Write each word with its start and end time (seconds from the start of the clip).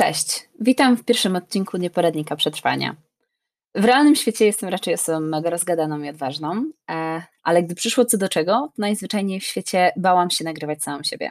Cześć, 0.00 0.48
witam 0.60 0.96
w 0.96 1.04
pierwszym 1.04 1.36
odcinku 1.36 1.76
Nieporadnika 1.76 2.36
Przetrwania. 2.36 2.96
W 3.74 3.84
realnym 3.84 4.16
świecie 4.16 4.46
jestem 4.46 4.68
raczej 4.68 4.94
osobą 4.94 5.20
mega 5.20 5.50
rozgadaną 5.50 6.02
i 6.02 6.08
odważną, 6.08 6.64
e, 6.90 7.22
ale 7.42 7.62
gdy 7.62 7.74
przyszło 7.74 8.04
co 8.04 8.18
do 8.18 8.28
czego, 8.28 8.72
najzwyczajniej 8.78 9.40
w 9.40 9.44
świecie 9.44 9.92
bałam 9.96 10.30
się 10.30 10.44
nagrywać 10.44 10.82
samą 10.82 11.02
siebie. 11.02 11.30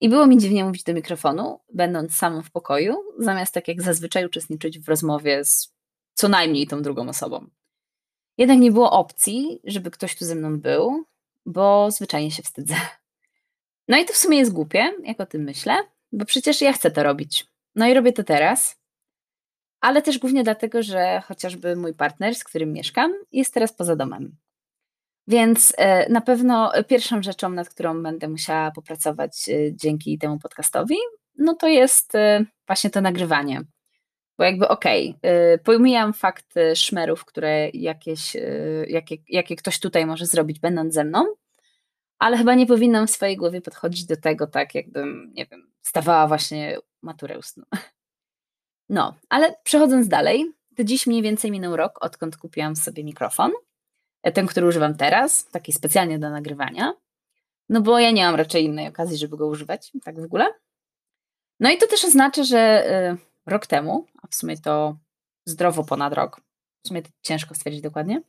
I 0.00 0.08
było 0.08 0.26
mi 0.26 0.38
dziwnie 0.38 0.64
mówić 0.64 0.82
do 0.82 0.94
mikrofonu, 0.94 1.60
będąc 1.72 2.16
samą 2.16 2.42
w 2.42 2.50
pokoju, 2.50 2.94
zamiast 3.18 3.54
tak 3.54 3.68
jak 3.68 3.82
zazwyczaj 3.82 4.26
uczestniczyć 4.26 4.78
w 4.78 4.88
rozmowie 4.88 5.44
z 5.44 5.72
co 6.14 6.28
najmniej 6.28 6.66
tą 6.66 6.82
drugą 6.82 7.08
osobą. 7.08 7.46
Jednak 8.38 8.58
nie 8.58 8.72
było 8.72 8.90
opcji, 8.90 9.60
żeby 9.64 9.90
ktoś 9.90 10.16
tu 10.16 10.24
ze 10.24 10.34
mną 10.34 10.60
był, 10.60 11.04
bo 11.46 11.90
zwyczajnie 11.90 12.30
się 12.30 12.42
wstydzę. 12.42 12.74
No 13.88 13.98
i 13.98 14.04
to 14.04 14.12
w 14.12 14.16
sumie 14.16 14.38
jest 14.38 14.52
głupie, 14.52 14.92
jak 15.04 15.20
o 15.20 15.26
tym 15.26 15.42
myślę, 15.42 15.76
bo 16.12 16.24
przecież 16.24 16.60
ja 16.60 16.72
chcę 16.72 16.90
to 16.90 17.02
robić. 17.02 17.55
No 17.76 17.86
i 17.86 17.94
robię 17.94 18.12
to 18.12 18.24
teraz, 18.24 18.80
ale 19.80 20.02
też 20.02 20.18
głównie 20.18 20.44
dlatego, 20.44 20.82
że 20.82 21.22
chociażby 21.24 21.76
mój 21.76 21.94
partner, 21.94 22.34
z 22.34 22.44
którym 22.44 22.72
mieszkam, 22.72 23.12
jest 23.32 23.54
teraz 23.54 23.72
poza 23.72 23.96
domem. 23.96 24.36
Więc 25.28 25.74
e, 25.76 26.08
na 26.08 26.20
pewno 26.20 26.72
pierwszą 26.88 27.22
rzeczą, 27.22 27.50
nad 27.50 27.68
którą 27.68 28.02
będę 28.02 28.28
musiała 28.28 28.70
popracować 28.70 29.48
e, 29.48 29.76
dzięki 29.76 30.18
temu 30.18 30.38
podcastowi, 30.38 30.96
no 31.38 31.54
to 31.54 31.68
jest 31.68 32.14
e, 32.14 32.44
właśnie 32.66 32.90
to 32.90 33.00
nagrywanie. 33.00 33.60
Bo 34.38 34.44
jakby 34.44 34.68
okej, 34.68 35.14
okay, 35.18 35.58
pomijam 35.64 36.12
fakt 36.12 36.54
szmerów, 36.74 37.24
które 37.24 37.70
jakieś, 37.70 38.36
jakie, 38.88 39.16
jakie 39.28 39.56
ktoś 39.56 39.80
tutaj 39.80 40.06
może 40.06 40.26
zrobić, 40.26 40.60
będąc 40.60 40.94
ze 40.94 41.04
mną, 41.04 41.24
ale 42.18 42.36
chyba 42.36 42.54
nie 42.54 42.66
powinnam 42.66 43.06
w 43.06 43.10
swojej 43.10 43.36
głowie 43.36 43.60
podchodzić 43.60 44.06
do 44.06 44.16
tego 44.16 44.46
tak, 44.46 44.74
jakbym, 44.74 45.32
nie 45.34 45.46
wiem, 45.46 45.70
stawała 45.82 46.26
właśnie 46.26 46.78
maturę 47.06 47.38
ustną. 47.38 47.64
No, 48.88 49.14
ale 49.28 49.56
przechodząc 49.62 50.08
dalej, 50.08 50.52
to 50.76 50.84
dziś 50.84 51.06
mniej 51.06 51.22
więcej 51.22 51.50
minął 51.50 51.76
rok, 51.76 51.98
odkąd 52.00 52.36
kupiłam 52.36 52.76
sobie 52.76 53.04
mikrofon. 53.04 53.52
E, 54.22 54.32
ten, 54.32 54.46
który 54.46 54.66
używam 54.66 54.94
teraz, 54.96 55.46
taki 55.46 55.72
specjalnie 55.72 56.18
do 56.18 56.30
nagrywania. 56.30 56.94
No 57.68 57.80
bo 57.80 57.98
ja 57.98 58.10
nie 58.10 58.24
mam 58.26 58.34
raczej 58.34 58.64
innej 58.64 58.88
okazji, 58.88 59.18
żeby 59.18 59.36
go 59.36 59.46
używać, 59.46 59.92
tak 60.04 60.20
w 60.20 60.24
ogóle. 60.24 60.46
No 61.60 61.70
i 61.70 61.78
to 61.78 61.86
też 61.86 62.04
oznacza, 62.04 62.44
że 62.44 62.90
y, 63.12 63.50
rok 63.50 63.66
temu, 63.66 64.06
a 64.22 64.26
w 64.26 64.34
sumie 64.34 64.58
to 64.58 64.96
zdrowo 65.44 65.84
ponad 65.84 66.12
rok, 66.12 66.40
w 66.82 66.88
sumie 66.88 67.02
to 67.02 67.08
ciężko 67.22 67.54
stwierdzić 67.54 67.82
dokładnie, 67.82 68.22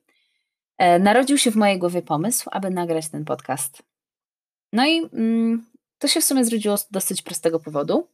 y, 0.82 1.00
narodził 1.00 1.38
się 1.38 1.52
w 1.52 1.56
mojej 1.56 1.80
głowie 1.80 2.02
pomysł, 2.02 2.50
aby 2.52 2.70
nagrać 2.70 3.10
ten 3.10 3.26
podcast. 3.26 3.84
No 4.74 4.86
i 4.86 5.10
mm, 5.14 5.66
to 5.98 6.08
się 6.08 6.22
w 6.22 6.26
sumie 6.26 6.46
zrodziło 6.46 6.78
z 6.78 6.92
dosyć 6.92 7.22
prostego 7.22 7.60
powodu. 7.60 8.08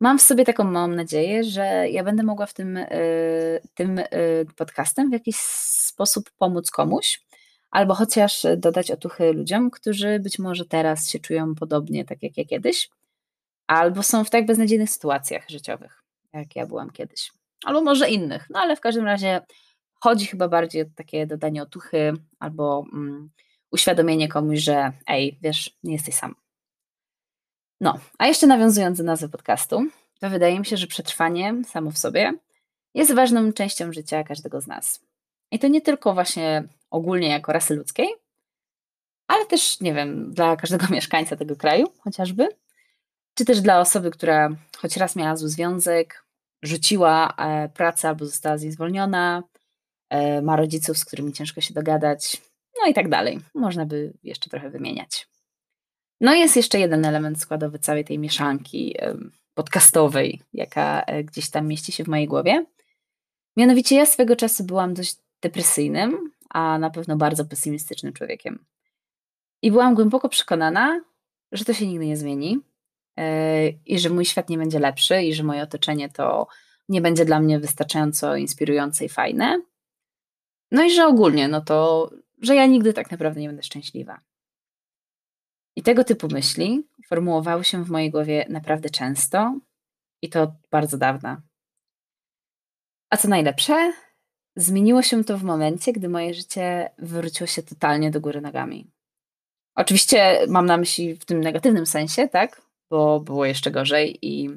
Mam 0.00 0.18
w 0.18 0.22
sobie 0.22 0.44
taką 0.44 0.64
małą 0.64 0.88
nadzieję, 0.88 1.44
że 1.44 1.88
ja 1.90 2.04
będę 2.04 2.22
mogła 2.22 2.46
w 2.46 2.54
tym, 2.54 2.76
y, 2.76 3.60
tym 3.74 3.98
y, 3.98 4.04
podcastem 4.56 5.10
w 5.10 5.12
jakiś 5.12 5.36
sposób 5.36 6.30
pomóc 6.30 6.70
komuś, 6.70 7.22
albo 7.70 7.94
chociaż 7.94 8.46
dodać 8.56 8.90
otuchy 8.90 9.32
ludziom, 9.32 9.70
którzy 9.70 10.18
być 10.20 10.38
może 10.38 10.64
teraz 10.64 11.10
się 11.10 11.18
czują 11.18 11.54
podobnie, 11.54 12.04
tak 12.04 12.22
jak 12.22 12.36
ja 12.36 12.44
kiedyś, 12.44 12.90
albo 13.66 14.02
są 14.02 14.24
w 14.24 14.30
tak 14.30 14.46
beznadziejnych 14.46 14.90
sytuacjach 14.90 15.48
życiowych, 15.48 16.02
jak 16.32 16.56
ja 16.56 16.66
byłam 16.66 16.90
kiedyś, 16.90 17.32
albo 17.64 17.80
może 17.80 18.10
innych. 18.10 18.46
No 18.50 18.60
ale 18.60 18.76
w 18.76 18.80
każdym 18.80 19.04
razie 19.04 19.40
chodzi 20.00 20.26
chyba 20.26 20.48
bardziej 20.48 20.82
o 20.82 20.86
takie 20.96 21.26
dodanie 21.26 21.62
otuchy 21.62 22.12
albo 22.38 22.84
mm, 22.92 23.30
uświadomienie 23.70 24.28
komuś, 24.28 24.58
że 24.58 24.92
ej, 25.06 25.38
wiesz, 25.42 25.76
nie 25.82 25.92
jesteś 25.92 26.14
sam. 26.14 26.34
No, 27.80 27.98
a 28.18 28.26
jeszcze 28.26 28.46
nawiązując 28.46 28.98
do 28.98 29.04
nazwy 29.04 29.28
podcastu, 29.28 29.86
to 30.20 30.30
wydaje 30.30 30.58
mi 30.58 30.66
się, 30.66 30.76
że 30.76 30.86
przetrwanie 30.86 31.54
samo 31.64 31.90
w 31.90 31.98
sobie 31.98 32.32
jest 32.94 33.14
ważną 33.14 33.52
częścią 33.52 33.92
życia 33.92 34.24
każdego 34.24 34.60
z 34.60 34.66
nas. 34.66 35.00
I 35.50 35.58
to 35.58 35.68
nie 35.68 35.80
tylko 35.80 36.14
właśnie 36.14 36.64
ogólnie 36.90 37.28
jako 37.28 37.52
rasy 37.52 37.74
ludzkiej, 37.74 38.08
ale 39.26 39.46
też, 39.46 39.80
nie 39.80 39.94
wiem, 39.94 40.34
dla 40.34 40.56
każdego 40.56 40.86
mieszkańca 40.94 41.36
tego 41.36 41.56
kraju 41.56 41.86
chociażby, 41.98 42.48
czy 43.34 43.44
też 43.44 43.60
dla 43.60 43.80
osoby, 43.80 44.10
która 44.10 44.48
choć 44.76 44.96
raz 44.96 45.16
miała 45.16 45.36
zły 45.36 45.48
związek, 45.48 46.24
rzuciła 46.62 47.34
e, 47.38 47.68
pracę 47.68 48.08
albo 48.08 48.26
została 48.26 48.58
z 48.58 48.62
niej 48.62 48.72
zwolniona, 48.72 49.42
e, 50.10 50.42
ma 50.42 50.56
rodziców, 50.56 50.98
z 50.98 51.04
którymi 51.04 51.32
ciężko 51.32 51.60
się 51.60 51.74
dogadać, 51.74 52.42
no 52.80 52.90
i 52.90 52.94
tak 52.94 53.08
dalej. 53.08 53.40
Można 53.54 53.86
by 53.86 54.12
jeszcze 54.22 54.50
trochę 54.50 54.70
wymieniać. 54.70 55.28
No 56.20 56.34
jest 56.34 56.56
jeszcze 56.56 56.80
jeden 56.80 57.04
element 57.04 57.40
składowy 57.40 57.78
całej 57.78 58.04
tej 58.04 58.18
mieszanki 58.18 58.96
podcastowej, 59.58 60.40
jaka 60.52 61.02
e, 61.02 61.24
gdzieś 61.24 61.50
tam 61.50 61.66
mieści 61.66 61.92
się 61.92 62.04
w 62.04 62.08
mojej 62.08 62.26
głowie. 62.26 62.66
Mianowicie 63.56 63.96
ja 63.96 64.06
swego 64.06 64.36
czasu 64.36 64.64
byłam 64.64 64.94
dość 64.94 65.16
depresyjnym, 65.42 66.32
a 66.50 66.78
na 66.78 66.90
pewno 66.90 67.16
bardzo 67.16 67.44
pesymistycznym 67.44 68.12
człowiekiem. 68.12 68.64
I 69.62 69.70
byłam 69.70 69.94
głęboko 69.94 70.28
przekonana, 70.28 71.00
że 71.52 71.64
to 71.64 71.74
się 71.74 71.86
nigdy 71.86 72.06
nie 72.06 72.16
zmieni 72.16 72.60
e, 73.16 73.68
i 73.68 73.98
że 73.98 74.10
mój 74.10 74.24
świat 74.24 74.48
nie 74.48 74.58
będzie 74.58 74.78
lepszy 74.78 75.22
i 75.22 75.34
że 75.34 75.42
moje 75.42 75.62
otoczenie 75.62 76.08
to 76.08 76.46
nie 76.88 77.00
będzie 77.00 77.24
dla 77.24 77.40
mnie 77.40 77.58
wystarczająco 77.58 78.36
inspirujące 78.36 79.04
i 79.04 79.08
fajne. 79.08 79.62
No 80.70 80.84
i 80.84 80.90
że 80.90 81.06
ogólnie, 81.06 81.48
no 81.48 81.60
to, 81.60 82.10
że 82.42 82.54
ja 82.54 82.66
nigdy 82.66 82.92
tak 82.92 83.10
naprawdę 83.10 83.40
nie 83.40 83.46
będę 83.46 83.62
szczęśliwa. 83.62 84.20
I 85.78 85.82
tego 85.82 86.04
typu 86.04 86.28
myśli 86.32 86.88
formułowały 87.06 87.64
się 87.64 87.84
w 87.84 87.90
mojej 87.90 88.10
głowie 88.10 88.46
naprawdę 88.48 88.90
często 88.90 89.60
i 90.22 90.28
to 90.28 90.52
bardzo 90.70 90.98
dawna. 90.98 91.42
A 93.10 93.16
co 93.16 93.28
najlepsze, 93.28 93.92
zmieniło 94.56 95.02
się 95.02 95.24
to 95.24 95.38
w 95.38 95.42
momencie, 95.42 95.92
gdy 95.92 96.08
moje 96.08 96.34
życie 96.34 96.90
wywróciło 96.98 97.46
się 97.46 97.62
totalnie 97.62 98.10
do 98.10 98.20
góry 98.20 98.40
nogami. 98.40 98.90
Oczywiście 99.74 100.46
mam 100.48 100.66
na 100.66 100.76
myśli 100.76 101.14
w 101.14 101.24
tym 101.24 101.40
negatywnym 101.40 101.86
sensie, 101.86 102.28
tak? 102.28 102.62
Bo 102.90 103.20
było 103.20 103.44
jeszcze 103.44 103.70
gorzej 103.70 104.18
i, 104.22 104.50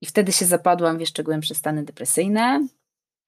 i 0.00 0.06
wtedy 0.06 0.32
się 0.32 0.44
zapadłam 0.44 0.98
w 0.98 1.00
jeszcze 1.00 1.22
głębsze 1.22 1.54
stany 1.54 1.84
depresyjne. 1.84 2.68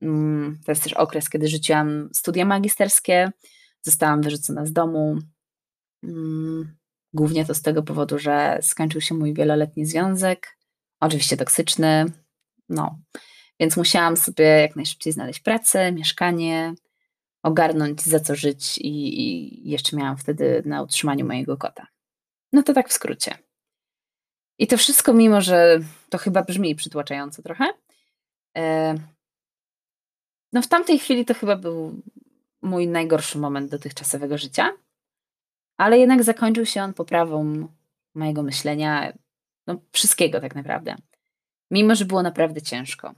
Mm, 0.03 0.59
to 0.67 0.73
jest 0.73 0.83
też 0.83 0.93
okres, 0.93 1.31
kiedy 1.31 1.49
rzuciłam 1.49 2.11
studia 2.13 2.45
magisterskie, 2.45 3.33
zostałam 3.83 4.23
wyrzucona 4.23 4.67
z 4.67 4.73
domu. 4.73 5.19
Głównie 7.15 7.45
to 7.45 7.55
z 7.55 7.63
tego 7.63 7.83
powodu, 7.83 8.19
że 8.19 8.59
skończył 8.63 9.01
się 9.01 9.15
mój 9.15 9.35
wieloletni 9.35 9.87
związek, 9.87 10.59
oczywiście 11.01 11.37
toksyczny, 11.37 12.05
no. 12.69 12.99
Więc 13.61 13.77
musiałam 13.77 14.17
sobie 14.17 14.45
jak 14.45 14.77
najszybciej 14.77 15.13
znaleźć 15.13 15.41
pracę, 15.41 15.93
mieszkanie, 15.93 16.75
ogarnąć 17.43 18.03
za 18.03 18.21
co 18.21 18.35
żyć 18.35 18.79
i, 18.79 19.21
i 19.21 19.71
jeszcze 19.71 19.97
miałam 19.97 20.17
wtedy 20.17 20.63
na 20.67 20.83
utrzymaniu 20.83 21.27
mojego 21.27 21.57
kota. 21.57 21.87
No 22.53 22.63
to 22.63 22.73
tak 22.73 22.89
w 22.89 22.93
skrócie. 22.93 23.39
I 24.59 24.67
to 24.67 24.77
wszystko, 24.77 25.13
mimo 25.13 25.41
że 25.41 25.81
to 26.09 26.19
chyba 26.19 26.43
brzmi 26.43 26.75
przytłaczająco 26.75 27.43
trochę, 27.43 27.65
e, 28.57 28.95
no 30.53 30.63
w 30.63 30.67
tamtej 30.67 30.99
chwili 30.99 31.25
to 31.25 31.35
chyba 31.35 31.57
był 31.57 32.03
mój 32.63 32.89
najgorszy 32.89 33.39
moment 33.39 33.71
dotychczasowego 33.71 34.39
życia. 34.39 34.73
Ale 35.77 35.99
jednak 35.99 36.23
zakończył 36.23 36.67
się 36.67 36.83
on 36.83 36.95
poprawą 36.95 37.69
mojego 38.15 38.43
myślenia, 38.43 39.13
no 39.67 39.77
wszystkiego 39.93 40.41
tak 40.41 40.55
naprawdę. 40.55 40.97
Mimo, 41.71 41.95
że 41.95 42.05
było 42.05 42.23
naprawdę 42.23 42.63
ciężko. 42.63 43.15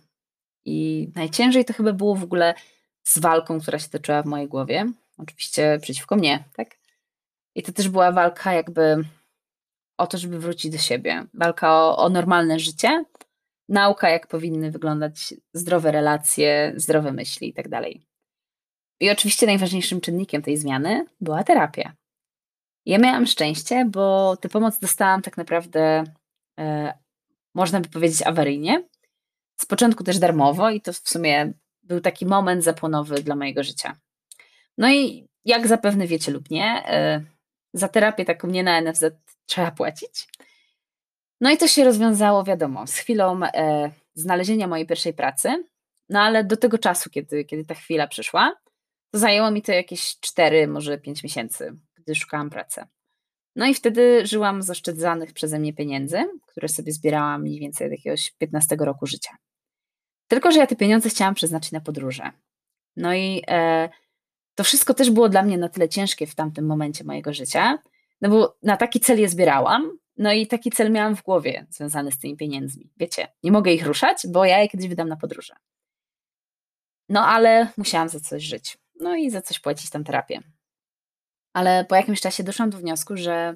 I 0.64 1.08
najciężej 1.14 1.64
to 1.64 1.72
chyba 1.72 1.92
było 1.92 2.14
w 2.14 2.22
ogóle 2.22 2.54
z 3.02 3.18
walką, 3.18 3.60
która 3.60 3.78
się 3.78 3.88
toczyła 3.88 4.22
w 4.22 4.26
mojej 4.26 4.48
głowie. 4.48 4.86
Oczywiście 5.18 5.78
przeciwko 5.82 6.16
mnie, 6.16 6.44
tak? 6.56 6.76
I 7.54 7.62
to 7.62 7.72
też 7.72 7.88
była 7.88 8.12
walka 8.12 8.52
jakby 8.52 9.04
o 9.98 10.06
to, 10.06 10.18
żeby 10.18 10.38
wrócić 10.38 10.72
do 10.72 10.78
siebie. 10.78 11.26
Walka 11.34 11.74
o, 11.74 11.96
o 11.96 12.08
normalne 12.08 12.58
życie, 12.58 13.04
nauka, 13.68 14.10
jak 14.10 14.26
powinny 14.26 14.70
wyglądać 14.70 15.34
zdrowe 15.52 15.92
relacje, 15.92 16.72
zdrowe 16.76 17.12
myśli 17.12 17.48
i 17.48 17.52
tak 17.52 17.68
dalej. 17.68 18.06
I 19.00 19.10
oczywiście 19.10 19.46
najważniejszym 19.46 20.00
czynnikiem 20.00 20.42
tej 20.42 20.56
zmiany 20.56 21.06
była 21.20 21.44
terapia. 21.44 21.92
Ja 22.86 22.98
miałam 22.98 23.26
szczęście, 23.26 23.84
bo 23.84 24.36
tę 24.36 24.48
pomoc 24.48 24.78
dostałam 24.78 25.22
tak 25.22 25.36
naprawdę, 25.36 26.04
e, 26.58 26.94
można 27.54 27.80
by 27.80 27.88
powiedzieć, 27.88 28.22
awaryjnie. 28.22 28.88
Z 29.56 29.66
początku 29.66 30.04
też 30.04 30.18
darmowo 30.18 30.70
i 30.70 30.80
to 30.80 30.92
w 30.92 31.08
sumie 31.08 31.52
był 31.82 32.00
taki 32.00 32.26
moment 32.26 32.64
zapłonowy 32.64 33.22
dla 33.22 33.36
mojego 33.36 33.62
życia. 33.62 33.96
No 34.78 34.90
i 34.90 35.28
jak 35.44 35.66
zapewne 35.66 36.06
wiecie 36.06 36.32
lub 36.32 36.50
nie, 36.50 36.84
e, 36.86 37.24
za 37.72 37.88
terapię 37.88 38.24
taką 38.24 38.48
nie 38.48 38.62
na 38.62 38.80
NFZ 38.80 39.04
trzeba 39.46 39.70
płacić. 39.70 40.28
No 41.40 41.50
i 41.50 41.56
to 41.56 41.68
się 41.68 41.84
rozwiązało, 41.84 42.44
wiadomo, 42.44 42.86
z 42.86 42.94
chwilą 42.94 43.40
e, 43.44 43.90
znalezienia 44.14 44.66
mojej 44.66 44.86
pierwszej 44.86 45.14
pracy, 45.14 45.64
no 46.08 46.20
ale 46.20 46.44
do 46.44 46.56
tego 46.56 46.78
czasu, 46.78 47.10
kiedy, 47.10 47.44
kiedy 47.44 47.64
ta 47.64 47.74
chwila 47.74 48.06
przyszła, 48.06 48.56
to 49.10 49.18
zajęło 49.18 49.50
mi 49.50 49.62
to 49.62 49.72
jakieś 49.72 50.20
4, 50.20 50.66
może 50.66 50.98
5 50.98 51.22
miesięcy 51.22 51.76
gdy 52.06 52.14
szukałam 52.14 52.50
pracy. 52.50 52.84
No 53.56 53.66
i 53.66 53.74
wtedy 53.74 54.26
żyłam 54.26 54.62
z 54.62 54.70
oszczędzanych 54.70 55.32
przeze 55.32 55.58
mnie 55.58 55.72
pieniędzy, 55.72 56.24
które 56.46 56.68
sobie 56.68 56.92
zbierałam 56.92 57.42
mniej 57.42 57.60
więcej 57.60 57.86
od 57.86 57.92
jakiegoś 57.92 58.30
15 58.30 58.76
roku 58.78 59.06
życia. 59.06 59.36
Tylko, 60.28 60.52
że 60.52 60.58
ja 60.58 60.66
te 60.66 60.76
pieniądze 60.76 61.08
chciałam 61.08 61.34
przeznaczyć 61.34 61.72
na 61.72 61.80
podróże. 61.80 62.30
No 62.96 63.14
i 63.14 63.42
e, 63.48 63.88
to 64.54 64.64
wszystko 64.64 64.94
też 64.94 65.10
było 65.10 65.28
dla 65.28 65.42
mnie 65.42 65.58
na 65.58 65.68
tyle 65.68 65.88
ciężkie 65.88 66.26
w 66.26 66.34
tamtym 66.34 66.66
momencie 66.66 67.04
mojego 67.04 67.34
życia, 67.34 67.78
no 68.20 68.28
bo 68.28 68.56
na 68.62 68.76
taki 68.76 69.00
cel 69.00 69.20
je 69.20 69.28
zbierałam, 69.28 69.98
no 70.16 70.32
i 70.32 70.46
taki 70.46 70.70
cel 70.70 70.92
miałam 70.92 71.16
w 71.16 71.22
głowie 71.22 71.66
związany 71.70 72.12
z 72.12 72.18
tymi 72.18 72.36
pieniędzmi. 72.36 72.90
Wiecie, 72.96 73.28
nie 73.42 73.52
mogę 73.52 73.72
ich 73.72 73.86
ruszać, 73.86 74.26
bo 74.28 74.44
ja 74.44 74.58
je 74.58 74.68
kiedyś 74.68 74.88
wydam 74.88 75.08
na 75.08 75.16
podróże. 75.16 75.54
No 77.08 77.26
ale 77.26 77.68
musiałam 77.76 78.08
za 78.08 78.20
coś 78.20 78.42
żyć. 78.42 78.78
No 79.00 79.16
i 79.16 79.30
za 79.30 79.42
coś 79.42 79.60
płacić 79.60 79.90
tam 79.90 80.04
terapię. 80.04 80.42
Ale 81.56 81.84
po 81.84 81.96
jakimś 81.96 82.20
czasie 82.20 82.44
doszłam 82.44 82.70
do 82.70 82.78
wniosku, 82.78 83.16
że 83.16 83.54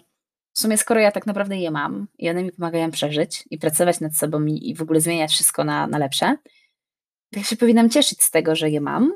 w 0.52 0.60
sumie 0.60 0.78
skoro 0.78 1.00
ja 1.00 1.12
tak 1.12 1.26
naprawdę 1.26 1.56
je 1.56 1.70
mam 1.70 2.06
i 2.18 2.30
one 2.30 2.42
mi 2.42 2.52
pomagają 2.52 2.90
przeżyć 2.90 3.44
i 3.50 3.58
pracować 3.58 4.00
nad 4.00 4.16
sobą 4.16 4.44
i, 4.44 4.70
i 4.70 4.74
w 4.74 4.82
ogóle 4.82 5.00
zmieniać 5.00 5.30
wszystko 5.30 5.64
na, 5.64 5.86
na 5.86 5.98
lepsze, 5.98 6.36
to 7.32 7.38
ja 7.38 7.44
się 7.44 7.56
powinnam 7.56 7.90
cieszyć 7.90 8.22
z 8.22 8.30
tego, 8.30 8.56
że 8.56 8.70
je 8.70 8.80
mam, 8.80 9.12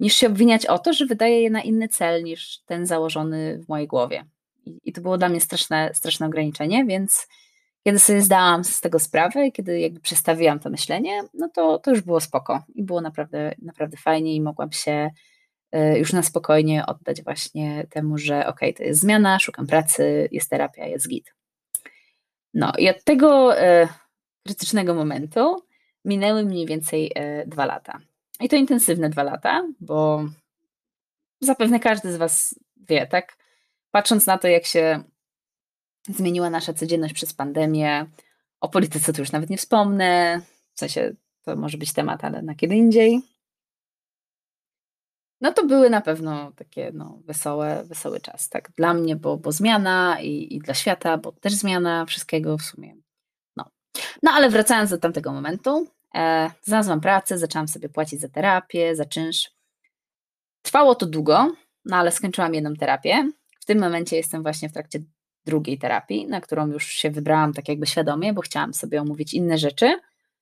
niż 0.00 0.14
się 0.14 0.26
obwiniać 0.26 0.66
o 0.66 0.78
to, 0.78 0.92
że 0.92 1.06
wydaję 1.06 1.42
je 1.42 1.50
na 1.50 1.62
inny 1.62 1.88
cel 1.88 2.24
niż 2.24 2.58
ten 2.66 2.86
założony 2.86 3.58
w 3.58 3.68
mojej 3.68 3.86
głowie. 3.86 4.24
I, 4.66 4.78
i 4.84 4.92
to 4.92 5.00
było 5.00 5.18
dla 5.18 5.28
mnie 5.28 5.40
straszne, 5.40 5.90
straszne 5.94 6.26
ograniczenie, 6.26 6.84
więc 6.84 7.28
kiedy 7.84 7.98
sobie 7.98 8.22
zdałam 8.22 8.64
z 8.64 8.80
tego 8.80 8.98
sprawę 8.98 9.46
i 9.46 9.52
kiedy 9.52 9.80
jakby 9.80 10.00
przestawiłam 10.00 10.58
to 10.58 10.70
myślenie, 10.70 11.22
no 11.34 11.48
to, 11.54 11.78
to 11.78 11.90
już 11.90 12.00
było 12.00 12.20
spoko 12.20 12.62
i 12.74 12.82
było 12.82 13.00
naprawdę, 13.00 13.54
naprawdę 13.62 13.96
fajnie 13.96 14.34
i 14.34 14.40
mogłam 14.40 14.72
się 14.72 15.10
już 15.72 16.12
na 16.12 16.22
spokojnie 16.22 16.86
oddać 16.86 17.22
właśnie 17.22 17.86
temu, 17.90 18.18
że 18.18 18.46
ok, 18.46 18.60
to 18.76 18.82
jest 18.82 19.00
zmiana, 19.00 19.38
szukam 19.38 19.66
pracy, 19.66 20.28
jest 20.32 20.50
terapia, 20.50 20.86
jest 20.86 21.08
git. 21.08 21.34
No 22.54 22.72
i 22.78 22.88
od 22.88 23.04
tego 23.04 23.58
e, 23.58 23.88
krytycznego 24.46 24.94
momentu 24.94 25.62
minęły 26.04 26.44
mniej 26.44 26.66
więcej 26.66 27.12
e, 27.14 27.46
dwa 27.46 27.66
lata. 27.66 27.98
I 28.40 28.48
to 28.48 28.56
intensywne 28.56 29.10
dwa 29.10 29.22
lata, 29.22 29.68
bo 29.80 30.24
zapewne 31.40 31.80
każdy 31.80 32.12
z 32.12 32.16
Was 32.16 32.60
wie, 32.76 33.06
tak? 33.06 33.36
Patrząc 33.90 34.26
na 34.26 34.38
to, 34.38 34.48
jak 34.48 34.66
się 34.66 35.02
zmieniła 36.08 36.50
nasza 36.50 36.72
codzienność 36.72 37.14
przez 37.14 37.34
pandemię, 37.34 38.06
o 38.60 38.68
polityce 38.68 39.12
to 39.12 39.22
już 39.22 39.32
nawet 39.32 39.50
nie 39.50 39.56
wspomnę, 39.56 40.40
w 40.74 40.78
sensie 40.78 41.14
to 41.44 41.56
może 41.56 41.78
być 41.78 41.92
temat, 41.92 42.24
ale 42.24 42.42
na 42.42 42.54
kiedy 42.54 42.74
indziej. 42.74 43.20
No 45.40 45.52
to 45.52 45.66
były 45.66 45.90
na 45.90 46.00
pewno 46.00 46.52
takie 46.52 46.90
no, 46.94 47.18
wesołe, 47.24 47.84
wesoły 47.84 48.20
czas, 48.20 48.48
tak? 48.48 48.70
Dla 48.76 48.94
mnie, 48.94 49.16
bo, 49.16 49.36
bo 49.36 49.52
zmiana 49.52 50.20
i, 50.20 50.56
i 50.56 50.58
dla 50.58 50.74
świata, 50.74 51.18
bo 51.18 51.32
też 51.32 51.54
zmiana 51.54 52.04
wszystkiego 52.04 52.58
w 52.58 52.62
sumie. 52.62 52.96
No. 53.56 53.64
no 54.22 54.30
ale 54.30 54.50
wracając 54.50 54.90
do 54.90 54.98
tamtego 54.98 55.32
momentu, 55.32 55.86
E, 56.14 56.50
znalazłam 56.62 57.00
pracę, 57.00 57.38
zaczęłam 57.38 57.68
sobie 57.68 57.88
płacić 57.88 58.20
za 58.20 58.28
terapię, 58.28 58.96
za 58.96 59.04
czynsz. 59.04 59.50
Trwało 60.62 60.94
to 60.94 61.06
długo, 61.06 61.52
no 61.84 61.96
ale 61.96 62.12
skończyłam 62.12 62.54
jedną 62.54 62.74
terapię. 62.74 63.30
W 63.60 63.64
tym 63.64 63.78
momencie 63.78 64.16
jestem 64.16 64.42
właśnie 64.42 64.68
w 64.68 64.72
trakcie 64.72 64.98
drugiej 65.46 65.78
terapii, 65.78 66.26
na 66.26 66.40
którą 66.40 66.66
już 66.66 66.86
się 66.86 67.10
wybrałam 67.10 67.52
tak 67.52 67.68
jakby 67.68 67.86
świadomie, 67.86 68.32
bo 68.32 68.40
chciałam 68.40 68.74
sobie 68.74 69.00
omówić 69.00 69.34
inne 69.34 69.58
rzeczy, 69.58 70.00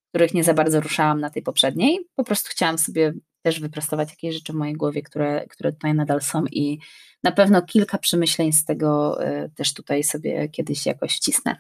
których 0.09 0.35
nie 0.35 0.45
za 0.45 0.55
bardzo 0.55 0.81
ruszałam 0.81 1.21
na 1.21 1.31
tej 1.31 1.43
poprzedniej. 1.43 2.09
Po 2.15 2.25
prostu 2.25 2.49
chciałam 2.51 2.79
sobie 2.79 3.13
też 3.47 3.61
wyprostować 3.61 4.11
jakieś 4.11 4.35
rzeczy 4.35 4.53
w 4.53 4.57
mojej 4.57 4.75
głowie, 4.75 5.03
które, 5.03 5.47
które 5.47 5.73
tutaj 5.73 5.95
nadal 5.95 6.23
są 6.23 6.45
i 6.51 6.79
na 7.23 7.33
pewno 7.33 7.63
kilka 7.63 7.99
przemyśleń 7.99 8.53
z 8.53 8.65
tego 8.65 9.23
y, 9.27 9.51
też 9.57 9.75
tutaj 9.75 10.05
sobie 10.05 10.49
kiedyś 10.49 10.87
jakoś 10.87 11.17
wcisnę. 11.17 11.57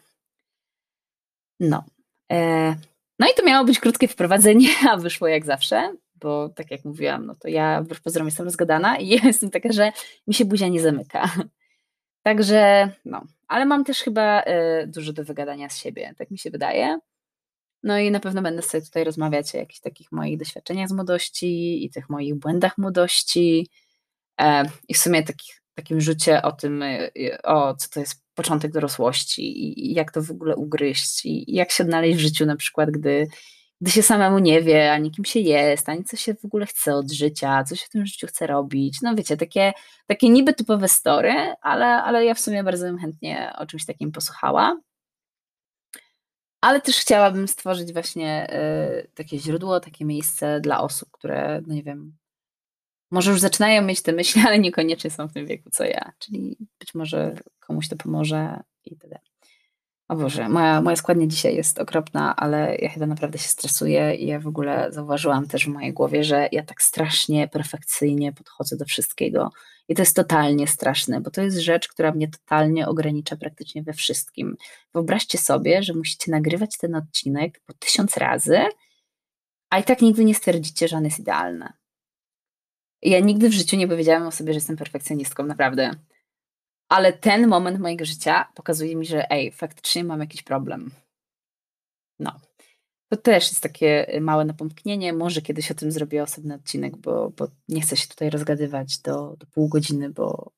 No. 1.60 1.84
E, 2.32 2.70
no 3.18 3.26
i 3.26 3.34
to 3.36 3.44
miało 3.44 3.64
być 3.64 3.80
krótkie 3.80 4.08
wprowadzenie, 4.08 4.68
a 4.90 4.96
wyszło 4.96 5.28
jak 5.28 5.44
zawsze, 5.44 5.96
bo 6.14 6.48
tak 6.48 6.70
jak 6.70 6.84
mówiłam, 6.84 7.26
no 7.26 7.34
to 7.34 7.48
ja 7.48 7.82
wbrew 7.82 8.00
pozorom 8.00 8.28
jestem 8.28 8.44
rozgadana 8.44 8.98
i 8.98 9.08
jestem 9.24 9.50
taka, 9.50 9.72
że 9.72 9.92
mi 10.26 10.34
się 10.34 10.44
buzia 10.44 10.68
nie 10.68 10.80
zamyka. 10.80 11.30
Także 12.22 12.90
no, 13.04 13.22
ale 13.48 13.66
mam 13.66 13.84
też 13.84 14.00
chyba 14.00 14.42
y, 14.42 14.86
dużo 14.86 15.12
do 15.12 15.24
wygadania 15.24 15.68
z 15.68 15.78
siebie, 15.78 16.14
tak 16.18 16.30
mi 16.30 16.38
się 16.38 16.50
wydaje. 16.50 16.98
No 17.86 17.98
i 17.98 18.10
na 18.10 18.20
pewno 18.20 18.42
będę 18.42 18.62
sobie 18.62 18.84
tutaj 18.84 19.04
rozmawiać 19.04 19.54
o 19.54 19.58
jakichś 19.58 19.80
takich 19.80 20.12
moich 20.12 20.38
doświadczeniach 20.38 20.88
z 20.88 20.92
młodości 20.92 21.84
i 21.84 21.90
tych 21.90 22.10
moich 22.10 22.34
błędach 22.34 22.78
młodości. 22.78 23.70
E, 24.40 24.64
I 24.88 24.94
w 24.94 24.98
sumie 24.98 25.22
takich, 25.22 25.62
takim 25.74 26.00
rzucie 26.00 26.42
o 26.42 26.52
tym, 26.52 26.82
y, 26.82 27.10
o 27.44 27.74
co 27.74 27.88
to 27.88 28.00
jest 28.00 28.24
początek 28.34 28.72
dorosłości 28.72 29.42
i, 29.90 29.94
jak 29.94 30.12
to 30.12 30.22
w 30.22 30.30
ogóle 30.30 30.56
ugryźć 30.56 31.26
i, 31.26 31.54
jak 31.54 31.70
się 31.70 31.84
odnaleźć 31.84 32.16
w 32.16 32.20
życiu 32.20 32.46
na 32.46 32.56
przykład, 32.56 32.90
gdy, 32.90 33.28
gdy 33.80 33.90
się 33.90 34.02
samemu 34.02 34.38
nie 34.38 34.62
wie, 34.62 34.92
ani 34.92 35.10
kim 35.10 35.24
się 35.24 35.40
jest, 35.40 35.88
ani 35.88 36.04
co 36.04 36.16
się 36.16 36.34
w 36.34 36.44
ogóle 36.44 36.66
chce 36.66 36.94
od 36.94 37.12
życia, 37.12 37.64
co 37.64 37.76
się 37.76 37.86
w 37.86 37.90
tym 37.90 38.06
życiu 38.06 38.26
chce 38.26 38.46
robić. 38.46 38.98
No 39.02 39.14
wiecie, 39.14 39.36
takie, 39.36 39.72
takie 40.06 40.28
niby 40.28 40.54
typowe 40.54 40.88
story, 40.88 41.32
ale, 41.62 41.86
ale 41.86 42.24
ja 42.24 42.34
w 42.34 42.40
sumie 42.40 42.64
bardzo 42.64 42.86
bym 42.86 42.98
chętnie 42.98 43.52
o 43.58 43.66
czymś 43.66 43.86
takim 43.86 44.12
posłuchała. 44.12 44.76
Ale 46.66 46.80
też 46.80 46.96
chciałabym 46.96 47.48
stworzyć 47.48 47.92
właśnie 47.92 48.46
y, 49.04 49.10
takie 49.14 49.38
źródło, 49.38 49.80
takie 49.80 50.04
miejsce 50.04 50.60
dla 50.60 50.80
osób, 50.80 51.10
które, 51.10 51.62
no 51.66 51.74
nie 51.74 51.82
wiem, 51.82 52.16
może 53.10 53.30
już 53.30 53.40
zaczynają 53.40 53.82
mieć 53.82 54.02
te 54.02 54.12
myśli, 54.12 54.42
ale 54.46 54.58
niekoniecznie 54.58 55.10
są 55.10 55.28
w 55.28 55.32
tym 55.32 55.46
wieku 55.46 55.70
co 55.70 55.84
ja. 55.84 56.12
Czyli 56.18 56.56
być 56.78 56.94
może 56.94 57.34
komuś 57.60 57.88
to 57.88 57.96
pomoże 57.96 58.60
i 58.84 58.96
tyle. 58.96 59.18
O 60.08 60.16
Boże, 60.16 60.48
moja, 60.48 60.80
moja 60.80 60.96
składnia 60.96 61.26
dzisiaj 61.26 61.56
jest 61.56 61.78
okropna, 61.78 62.36
ale 62.36 62.76
ja 62.76 62.88
chyba 62.88 63.06
naprawdę 63.06 63.38
się 63.38 63.48
stresuję 63.48 64.14
i 64.14 64.26
ja 64.26 64.40
w 64.40 64.46
ogóle 64.46 64.92
zauważyłam 64.92 65.46
też 65.46 65.64
w 65.64 65.68
mojej 65.68 65.92
głowie, 65.92 66.24
że 66.24 66.48
ja 66.52 66.62
tak 66.62 66.82
strasznie 66.82 67.48
perfekcyjnie 67.48 68.32
podchodzę 68.32 68.76
do 68.76 68.84
wszystkiego. 68.84 69.50
I 69.88 69.94
to 69.94 70.02
jest 70.02 70.16
totalnie 70.16 70.66
straszne, 70.66 71.20
bo 71.20 71.30
to 71.30 71.42
jest 71.42 71.58
rzecz, 71.58 71.88
która 71.88 72.12
mnie 72.12 72.28
totalnie 72.28 72.88
ogranicza 72.88 73.36
praktycznie 73.36 73.82
we 73.82 73.92
wszystkim. 73.92 74.56
Wyobraźcie 74.94 75.38
sobie, 75.38 75.82
że 75.82 75.94
musicie 75.94 76.32
nagrywać 76.32 76.78
ten 76.78 76.94
odcinek 76.94 77.60
po 77.66 77.72
tysiąc 77.72 78.16
razy, 78.16 78.60
a 79.70 79.78
i 79.78 79.84
tak 79.84 80.02
nigdy 80.02 80.24
nie 80.24 80.34
stwierdzicie, 80.34 80.88
że 80.88 80.96
on 80.96 81.04
jest 81.04 81.18
idealny. 81.18 81.68
Ja 83.02 83.20
nigdy 83.20 83.48
w 83.48 83.52
życiu 83.52 83.76
nie 83.76 83.88
powiedziałam 83.88 84.26
o 84.26 84.32
sobie, 84.32 84.52
że 84.52 84.56
jestem 84.56 84.76
perfekcjonistką, 84.76 85.46
naprawdę. 85.46 85.90
Ale 86.88 87.12
ten 87.12 87.48
moment 87.48 87.80
mojego 87.80 88.04
życia 88.04 88.48
pokazuje 88.54 88.96
mi, 88.96 89.06
że 89.06 89.30
ej, 89.30 89.52
faktycznie 89.52 90.04
mam 90.04 90.20
jakiś 90.20 90.42
problem. 90.42 90.90
No. 92.18 92.40
To 93.08 93.16
też 93.16 93.48
jest 93.48 93.62
takie 93.62 94.18
małe 94.20 94.44
napomknienie. 94.44 95.12
Może 95.12 95.42
kiedyś 95.42 95.70
o 95.70 95.74
tym 95.74 95.92
zrobię 95.92 96.22
osobny 96.22 96.54
odcinek, 96.54 96.96
bo, 96.96 97.30
bo 97.30 97.48
nie 97.68 97.80
chcę 97.80 97.96
się 97.96 98.08
tutaj 98.08 98.30
rozgadywać 98.30 98.98
do, 98.98 99.36
do 99.38 99.46
pół 99.46 99.68
godziny, 99.68 100.10
bo 100.10 100.52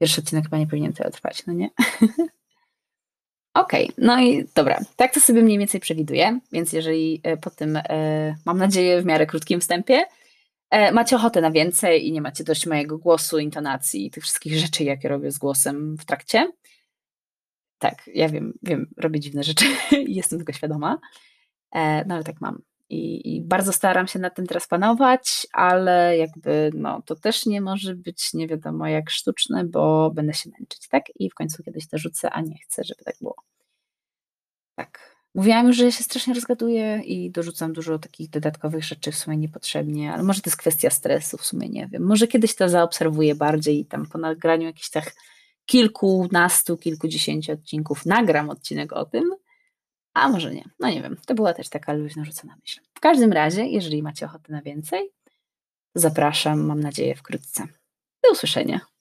pierwszy 0.00 0.20
odcinek 0.20 0.44
chyba 0.44 0.58
nie 0.58 0.66
powinien 0.66 0.92
tyle 0.92 1.10
trwać, 1.10 1.46
no 1.46 1.52
nie? 1.52 1.70
Okej, 3.54 3.84
okay, 3.84 4.04
no 4.06 4.20
i 4.20 4.48
dobra, 4.54 4.80
tak 4.96 5.14
to 5.14 5.20
sobie 5.20 5.42
mniej 5.42 5.58
więcej 5.58 5.80
przewiduję, 5.80 6.40
więc 6.52 6.72
jeżeli 6.72 7.20
e, 7.22 7.36
po 7.36 7.50
tym, 7.50 7.76
e, 7.76 8.36
mam 8.44 8.58
nadzieję, 8.58 9.02
w 9.02 9.04
miarę 9.04 9.26
krótkim 9.26 9.60
wstępie, 9.60 10.04
macie 10.92 11.16
ochotę 11.16 11.40
na 11.40 11.50
więcej 11.50 12.06
i 12.06 12.12
nie 12.12 12.22
macie 12.22 12.44
dość 12.44 12.66
mojego 12.66 12.98
głosu, 12.98 13.38
intonacji 13.38 14.06
i 14.06 14.10
tych 14.10 14.22
wszystkich 14.22 14.54
rzeczy, 14.58 14.84
jakie 14.84 15.08
robię 15.08 15.30
z 15.30 15.38
głosem 15.38 15.96
w 15.96 16.04
trakcie. 16.04 16.52
Tak, 17.78 18.10
ja 18.14 18.28
wiem, 18.28 18.52
wiem, 18.62 18.86
robię 18.96 19.20
dziwne 19.20 19.44
rzeczy 19.44 19.64
i 20.08 20.14
jestem 20.14 20.38
tego 20.38 20.52
świadoma, 20.52 20.98
e, 21.72 22.04
no 22.04 22.14
ale 22.14 22.24
tak 22.24 22.40
mam. 22.40 22.62
I, 22.88 23.36
I, 23.36 23.42
bardzo 23.42 23.72
staram 23.72 24.06
się 24.06 24.18
nad 24.18 24.34
tym 24.34 24.46
teraz 24.46 24.66
panować, 24.66 25.46
ale 25.52 26.18
jakby 26.18 26.70
no, 26.74 27.02
to 27.02 27.14
też 27.16 27.46
nie 27.46 27.60
może 27.60 27.94
być 27.94 28.34
nie 28.34 28.48
wiadomo 28.48 28.86
jak 28.86 29.10
sztuczne, 29.10 29.64
bo 29.64 30.10
będę 30.10 30.34
się 30.34 30.50
męczyć, 30.58 30.88
tak? 30.88 31.04
I 31.14 31.30
w 31.30 31.34
końcu 31.34 31.62
kiedyś 31.62 31.88
to 31.88 31.98
rzucę, 31.98 32.30
a 32.30 32.40
nie 32.40 32.58
chcę, 32.64 32.84
żeby 32.84 33.04
tak 33.04 33.14
było. 33.20 33.36
Tak. 34.76 35.13
Mówiłam 35.34 35.66
już, 35.66 35.76
że 35.76 35.92
się 35.92 36.04
strasznie 36.04 36.34
rozgaduję 36.34 37.02
i 37.04 37.30
dorzucam 37.30 37.72
dużo 37.72 37.98
takich 37.98 38.30
dodatkowych 38.30 38.84
rzeczy 38.84 39.12
w 39.12 39.16
sumie 39.16 39.36
niepotrzebnie, 39.36 40.12
ale 40.12 40.22
może 40.22 40.42
to 40.42 40.50
jest 40.50 40.56
kwestia 40.56 40.90
stresu, 40.90 41.36
w 41.36 41.46
sumie 41.46 41.68
nie 41.68 41.86
wiem. 41.86 42.02
Może 42.02 42.26
kiedyś 42.26 42.54
to 42.54 42.68
zaobserwuję 42.68 43.34
bardziej 43.34 43.80
i 43.80 43.86
tam 43.86 44.06
po 44.06 44.18
nagraniu 44.18 44.66
jakichś 44.66 44.90
tak 44.90 45.12
kilkunastu, 45.66 46.76
kilkudziesięciu 46.76 47.52
odcinków 47.52 48.06
nagram 48.06 48.50
odcinek 48.50 48.92
o 48.92 49.04
tym, 49.04 49.30
a 50.14 50.28
może 50.28 50.54
nie. 50.54 50.64
No 50.80 50.90
nie 50.90 51.02
wiem, 51.02 51.16
to 51.26 51.34
była 51.34 51.54
też 51.54 51.68
taka 51.68 51.92
luźno 51.92 52.24
rzucona 52.24 52.56
myśl. 52.62 52.80
W 52.94 53.00
każdym 53.00 53.32
razie, 53.32 53.66
jeżeli 53.66 54.02
macie 54.02 54.26
ochotę 54.26 54.52
na 54.52 54.62
więcej, 54.62 55.10
zapraszam, 55.94 56.60
mam 56.60 56.80
nadzieję, 56.80 57.14
wkrótce. 57.14 57.66
Do 58.24 58.32
usłyszenia. 58.32 58.93